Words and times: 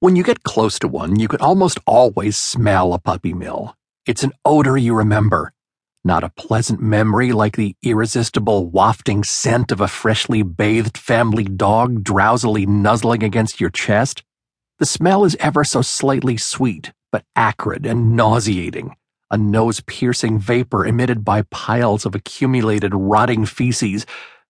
When 0.00 0.16
you 0.16 0.22
get 0.22 0.42
close 0.42 0.78
to 0.80 0.88
one, 0.88 1.18
you 1.18 1.28
can 1.28 1.40
almost 1.40 1.78
always 1.86 2.36
smell 2.36 2.92
a 2.92 2.98
puppy 2.98 3.32
mill. 3.32 3.74
It's 4.04 4.22
an 4.22 4.32
odor 4.44 4.76
you 4.76 4.94
remember, 4.94 5.54
not 6.04 6.22
a 6.22 6.28
pleasant 6.36 6.82
memory 6.82 7.32
like 7.32 7.56
the 7.56 7.74
irresistible 7.82 8.68
wafting 8.68 9.24
scent 9.24 9.72
of 9.72 9.80
a 9.80 9.88
freshly 9.88 10.42
bathed 10.42 10.98
family 10.98 11.44
dog 11.44 12.04
drowsily 12.04 12.66
nuzzling 12.66 13.22
against 13.22 13.62
your 13.62 13.70
chest. 13.70 14.22
The 14.78 14.84
smell 14.84 15.24
is 15.24 15.36
ever 15.40 15.64
so 15.64 15.80
slightly 15.80 16.36
sweet, 16.36 16.92
but 17.10 17.24
acrid 17.34 17.86
and 17.86 18.14
nauseating, 18.14 18.96
a 19.30 19.38
nose 19.38 19.80
piercing 19.80 20.38
vapor 20.38 20.84
emitted 20.84 21.24
by 21.24 21.42
piles 21.50 22.04
of 22.04 22.14
accumulated 22.14 22.92
rotting 22.94 23.46
feces 23.46 24.04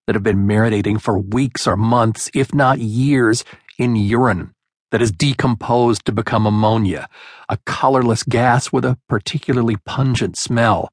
that 0.08 0.16
have 0.16 0.24
been 0.24 0.48
marinating 0.48 1.00
for 1.00 1.16
weeks 1.16 1.68
or 1.68 1.76
months, 1.76 2.28
if 2.34 2.52
not 2.52 2.80
years, 2.80 3.44
in 3.78 3.94
urine 3.94 4.54
that 4.94 5.02
is 5.02 5.10
decomposed 5.10 6.04
to 6.04 6.12
become 6.12 6.46
ammonia, 6.46 7.08
a 7.48 7.58
colorless 7.66 8.22
gas 8.22 8.70
with 8.70 8.84
a 8.84 8.96
particularly 9.08 9.74
pungent 9.84 10.36
smell. 10.36 10.88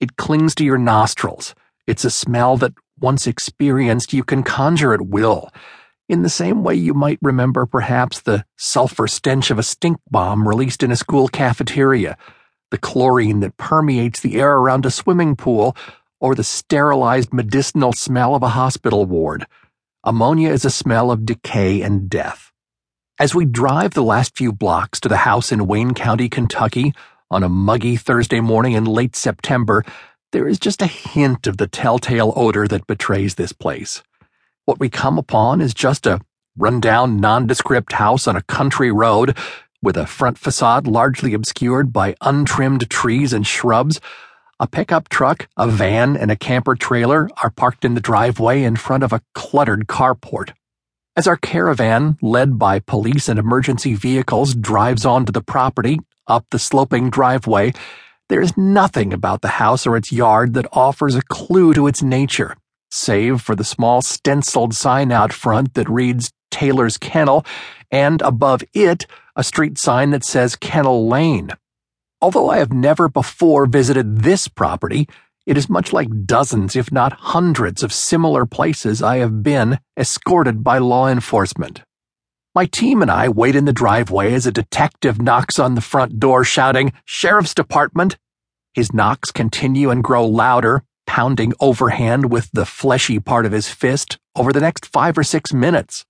It 0.00 0.16
clings 0.16 0.52
to 0.56 0.64
your 0.64 0.78
nostrils. 0.78 1.54
It's 1.86 2.04
a 2.04 2.10
smell 2.10 2.56
that, 2.56 2.72
once 2.98 3.28
experienced, 3.28 4.12
you 4.12 4.24
can 4.24 4.42
conjure 4.42 4.92
at 4.92 5.06
will, 5.06 5.48
in 6.08 6.22
the 6.22 6.28
same 6.28 6.64
way 6.64 6.74
you 6.74 6.92
might 6.92 7.20
remember 7.22 7.66
perhaps 7.66 8.20
the 8.20 8.44
sulfur 8.56 9.06
stench 9.06 9.52
of 9.52 9.60
a 9.60 9.62
stink 9.62 9.98
bomb 10.10 10.48
released 10.48 10.82
in 10.82 10.90
a 10.90 10.96
school 10.96 11.28
cafeteria, 11.28 12.18
the 12.72 12.78
chlorine 12.78 13.38
that 13.38 13.56
permeates 13.58 14.18
the 14.18 14.40
air 14.40 14.54
around 14.54 14.84
a 14.84 14.90
swimming 14.90 15.36
pool, 15.36 15.76
or 16.20 16.34
the 16.34 16.42
sterilized 16.42 17.32
medicinal 17.32 17.92
smell 17.92 18.34
of 18.34 18.42
a 18.42 18.48
hospital 18.48 19.06
ward. 19.06 19.46
Ammonia 20.02 20.50
is 20.50 20.64
a 20.64 20.68
smell 20.68 21.12
of 21.12 21.24
decay 21.24 21.80
and 21.80 22.10
death. 22.10 22.50
As 23.18 23.34
we 23.34 23.46
drive 23.46 23.94
the 23.94 24.02
last 24.02 24.36
few 24.36 24.52
blocks 24.52 25.00
to 25.00 25.08
the 25.08 25.16
house 25.16 25.50
in 25.50 25.66
Wayne 25.66 25.94
County, 25.94 26.28
Kentucky, 26.28 26.92
on 27.30 27.42
a 27.42 27.48
muggy 27.48 27.96
Thursday 27.96 28.40
morning 28.40 28.74
in 28.74 28.84
late 28.84 29.16
September, 29.16 29.86
there 30.32 30.46
is 30.46 30.58
just 30.58 30.82
a 30.82 30.86
hint 30.86 31.46
of 31.46 31.56
the 31.56 31.66
telltale 31.66 32.34
odor 32.36 32.68
that 32.68 32.86
betrays 32.86 33.36
this 33.36 33.52
place. 33.52 34.02
What 34.66 34.78
we 34.78 34.90
come 34.90 35.16
upon 35.16 35.62
is 35.62 35.72
just 35.72 36.04
a 36.04 36.20
rundown, 36.58 37.18
nondescript 37.18 37.94
house 37.94 38.26
on 38.28 38.36
a 38.36 38.42
country 38.42 38.92
road 38.92 39.34
with 39.80 39.96
a 39.96 40.06
front 40.06 40.36
facade 40.36 40.86
largely 40.86 41.32
obscured 41.32 41.94
by 41.94 42.16
untrimmed 42.20 42.90
trees 42.90 43.32
and 43.32 43.46
shrubs. 43.46 43.98
A 44.60 44.66
pickup 44.66 45.08
truck, 45.08 45.48
a 45.56 45.66
van, 45.66 46.18
and 46.18 46.30
a 46.30 46.36
camper 46.36 46.74
trailer 46.74 47.30
are 47.42 47.50
parked 47.50 47.86
in 47.86 47.94
the 47.94 48.00
driveway 48.02 48.62
in 48.62 48.76
front 48.76 49.02
of 49.02 49.14
a 49.14 49.22
cluttered 49.32 49.86
carport. 49.86 50.52
As 51.18 51.26
our 51.26 51.38
caravan, 51.38 52.18
led 52.20 52.58
by 52.58 52.78
police 52.78 53.26
and 53.30 53.38
emergency 53.38 53.94
vehicles, 53.94 54.54
drives 54.54 55.06
onto 55.06 55.32
the 55.32 55.40
property, 55.40 55.98
up 56.26 56.44
the 56.50 56.58
sloping 56.58 57.08
driveway, 57.08 57.72
there 58.28 58.42
is 58.42 58.54
nothing 58.58 59.14
about 59.14 59.40
the 59.40 59.48
house 59.48 59.86
or 59.86 59.96
its 59.96 60.12
yard 60.12 60.52
that 60.52 60.66
offers 60.72 61.14
a 61.14 61.22
clue 61.22 61.72
to 61.72 61.86
its 61.86 62.02
nature, 62.02 62.54
save 62.90 63.40
for 63.40 63.56
the 63.56 63.64
small 63.64 64.02
stenciled 64.02 64.74
sign 64.74 65.10
out 65.10 65.32
front 65.32 65.72
that 65.72 65.88
reads 65.88 66.32
Taylor's 66.50 66.98
Kennel, 66.98 67.46
and 67.90 68.20
above 68.20 68.62
it, 68.74 69.06
a 69.36 69.42
street 69.42 69.78
sign 69.78 70.10
that 70.10 70.24
says 70.24 70.54
Kennel 70.54 71.08
Lane. 71.08 71.48
Although 72.20 72.50
I 72.50 72.58
have 72.58 72.74
never 72.74 73.08
before 73.08 73.64
visited 73.64 74.18
this 74.20 74.48
property, 74.48 75.08
it 75.46 75.56
is 75.56 75.70
much 75.70 75.92
like 75.92 76.26
dozens, 76.26 76.74
if 76.74 76.90
not 76.90 77.12
hundreds, 77.12 77.82
of 77.84 77.92
similar 77.92 78.44
places 78.44 79.00
I 79.00 79.18
have 79.18 79.42
been 79.44 79.78
escorted 79.96 80.64
by 80.64 80.78
law 80.78 81.08
enforcement. 81.08 81.82
My 82.54 82.66
team 82.66 83.00
and 83.00 83.10
I 83.10 83.28
wait 83.28 83.54
in 83.54 83.64
the 83.64 83.72
driveway 83.72 84.32
as 84.32 84.46
a 84.46 84.52
detective 84.52 85.22
knocks 85.22 85.58
on 85.58 85.74
the 85.74 85.80
front 85.80 86.18
door, 86.18 86.42
shouting, 86.42 86.92
Sheriff's 87.04 87.54
Department! 87.54 88.18
His 88.74 88.92
knocks 88.92 89.30
continue 89.30 89.90
and 89.90 90.02
grow 90.02 90.26
louder, 90.26 90.82
pounding 91.06 91.52
overhand 91.60 92.32
with 92.32 92.50
the 92.52 92.66
fleshy 92.66 93.20
part 93.20 93.46
of 93.46 93.52
his 93.52 93.68
fist 93.68 94.18
over 94.34 94.52
the 94.52 94.60
next 94.60 94.86
five 94.86 95.16
or 95.16 95.22
six 95.22 95.52
minutes. 95.52 96.04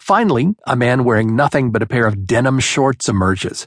Finally, 0.00 0.54
a 0.66 0.74
man 0.76 1.04
wearing 1.04 1.36
nothing 1.36 1.70
but 1.70 1.82
a 1.82 1.86
pair 1.86 2.06
of 2.06 2.26
denim 2.26 2.58
shorts 2.58 3.08
emerges. 3.08 3.66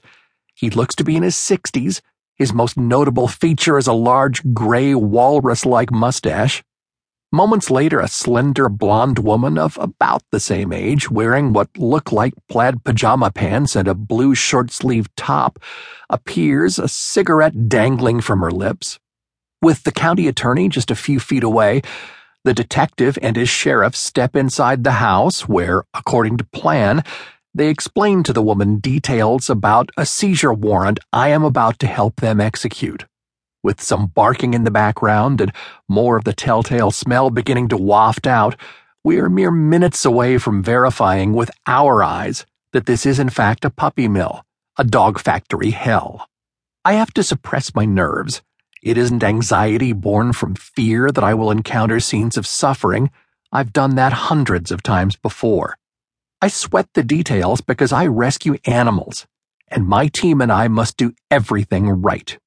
He 0.56 0.70
looks 0.70 0.96
to 0.96 1.04
be 1.04 1.16
in 1.16 1.24
his 1.24 1.36
sixties 1.36 2.02
his 2.36 2.54
most 2.54 2.78
notable 2.78 3.28
feature 3.28 3.78
is 3.78 3.88
a 3.88 3.94
large 3.94 4.42
gray 4.54 4.94
walrus 4.94 5.66
like 5.66 5.92
mustache. 5.92 6.64
Moments 7.32 7.70
later, 7.72 8.00
a 8.00 8.08
slender 8.08 8.70
blonde 8.70 9.20
woman 9.20 9.58
of 9.58 9.78
about 9.82 10.22
the 10.32 10.40
same 10.40 10.72
age, 10.72 11.10
wearing 11.10 11.54
what 11.54 11.70
look 11.78 12.12
like 12.12 12.34
plaid 12.48 12.84
pajama 12.84 13.32
pants 13.32 13.76
and 13.76 13.88
a 13.88 13.96
blue 13.96 14.36
short 14.36 14.72
sleeved 14.72 15.12
top, 15.18 15.60
appears, 16.10 16.78
a 16.78 16.88
cigarette 16.88 17.68
dangling 17.68 18.22
from 18.22 18.40
her 18.40 18.52
lips. 18.52 19.00
With 19.62 19.84
the 19.84 19.92
county 19.92 20.28
attorney 20.28 20.70
just 20.70 20.92
a 20.92 20.96
few 20.96 21.20
feet 21.20 21.44
away, 21.44 21.82
the 22.44 22.54
detective 22.54 23.18
and 23.22 23.36
his 23.36 23.50
sheriff 23.50 23.96
step 23.96 24.36
inside 24.36 24.84
the 24.84 24.92
house 24.92 25.48
where, 25.48 25.84
according 25.94 26.38
to 26.38 26.46
plan, 26.46 27.04
they 27.56 27.70
explain 27.70 28.22
to 28.22 28.34
the 28.34 28.42
woman 28.42 28.80
details 28.80 29.50
about 29.50 29.90
a 29.98 30.06
seizure 30.06 30.54
warrant 30.54 31.00
I 31.14 31.30
am 31.30 31.42
about 31.42 31.80
to 31.80 31.88
help 31.88 32.18
them 32.18 32.42
execute. 32.42 33.06
With 33.64 33.82
some 33.82 34.08
barking 34.08 34.54
in 34.54 34.66
the 34.66 34.72
background 34.72 35.40
and 35.40 35.54
more 35.88 36.18
of 36.18 36.26
the 36.26 36.34
telltale 36.34 36.92
smell 36.92 37.30
beginning 37.30 37.70
to 37.70 37.78
waft 37.78 38.28
out, 38.28 38.58
we 39.06 39.20
are 39.20 39.30
mere 39.30 39.52
minutes 39.52 40.04
away 40.04 40.38
from 40.38 40.64
verifying 40.64 41.32
with 41.32 41.50
our 41.66 42.04
eyes 42.04 42.46
that 42.74 42.88
this 42.88 43.06
is 43.06 43.20
in 43.20 43.30
fact 43.30 43.64
a 43.64 43.70
puppy 43.70 44.10
mill, 44.10 44.44
a 44.78 44.84
dog 44.84 45.18
factory 45.18 45.72
hell. 45.72 46.28
I 46.84 46.94
have 46.94 47.14
to 47.14 47.24
suppress 47.24 47.74
my 47.74 47.86
nerves. 47.86 48.42
It 48.84 48.98
isn't 48.98 49.24
anxiety 49.24 49.94
born 49.94 50.34
from 50.34 50.56
fear 50.56 51.10
that 51.10 51.24
I 51.24 51.34
will 51.34 51.52
encounter 51.52 52.02
scenes 52.02 52.36
of 52.36 52.46
suffering. 52.46 53.12
I've 53.54 53.72
done 53.72 53.96
that 53.96 54.12
hundreds 54.12 54.72
of 54.72 54.84
times 54.84 55.16
before. 55.16 55.78
I 56.42 56.50
sweat 56.50 56.90
the 56.94 57.04
details 57.04 57.62
because 57.62 57.94
I 57.94 58.08
rescue 58.08 58.58
animals, 58.66 59.26
and 59.70 59.88
my 59.88 60.08
team 60.08 60.42
and 60.42 60.52
I 60.52 60.68
must 60.68 60.98
do 60.98 61.14
everything 61.32 61.90
right. 61.90 62.38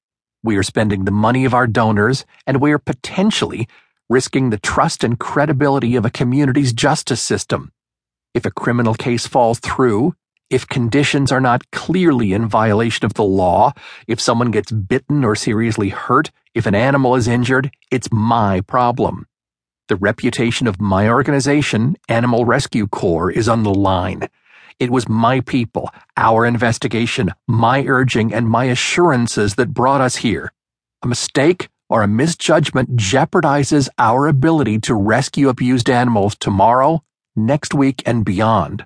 We 0.43 0.57
are 0.57 0.63
spending 0.63 1.05
the 1.05 1.11
money 1.11 1.43
of 1.43 1.53
our 1.55 1.67
donors, 1.67 2.23
and 2.45 2.61
we 2.61 2.71
are 2.71 2.79
potentially 2.79 3.67
risking 4.07 4.51
the 4.51 4.59
trust 4.59 5.03
and 5.03 5.19
credibility 5.19 5.95
of 5.95 6.05
a 6.05 6.11
community's 6.11 6.71
justice 6.71 7.21
system. 7.21 7.71
If 8.33 8.45
a 8.45 8.51
criminal 8.51 8.93
case 8.93 9.25
falls 9.25 9.59
through, 9.59 10.13
if 10.49 10.67
conditions 10.67 11.31
are 11.31 11.41
not 11.41 11.69
clearly 11.71 12.31
in 12.33 12.47
violation 12.47 13.05
of 13.05 13.15
the 13.15 13.23
law, 13.23 13.73
if 14.07 14.21
someone 14.21 14.51
gets 14.51 14.71
bitten 14.71 15.23
or 15.23 15.35
seriously 15.35 15.89
hurt, 15.89 16.31
if 16.53 16.67
an 16.67 16.75
animal 16.75 17.15
is 17.15 17.27
injured, 17.27 17.71
it's 17.91 18.11
my 18.11 18.61
problem. 18.61 19.27
The 19.89 19.95
reputation 19.95 20.67
of 20.67 20.79
my 20.79 21.09
organization, 21.09 21.97
Animal 22.07 22.45
Rescue 22.45 22.85
Corps, 22.85 23.31
is 23.31 23.49
on 23.49 23.63
the 23.63 23.73
line. 23.73 24.29
It 24.79 24.91
was 24.91 25.09
my 25.09 25.39
people, 25.39 25.89
our 26.15 26.45
investigation, 26.45 27.31
my 27.47 27.83
urging, 27.87 28.31
and 28.31 28.47
my 28.47 28.65
assurances 28.65 29.55
that 29.55 29.73
brought 29.73 29.99
us 29.99 30.17
here. 30.17 30.53
A 31.01 31.07
mistake 31.07 31.69
or 31.89 32.03
a 32.03 32.07
misjudgment 32.07 32.97
jeopardizes 32.97 33.89
our 33.97 34.27
ability 34.27 34.79
to 34.81 34.93
rescue 34.93 35.49
abused 35.49 35.89
animals 35.89 36.37
tomorrow, 36.39 37.03
next 37.35 37.73
week, 37.73 38.03
and 38.05 38.23
beyond. 38.23 38.85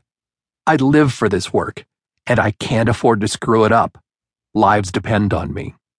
I 0.65 0.77
live 0.77 1.11
for 1.11 1.27
this 1.27 1.51
work, 1.51 1.85
and 2.25 2.39
I 2.39 2.51
can't 2.51 2.87
afford 2.87 3.19
to 3.19 3.27
screw 3.27 3.65
it 3.65 3.73
up. 3.73 4.01
Lives 4.53 4.89
depend 4.89 5.33
on 5.33 5.53
me. 5.53 5.75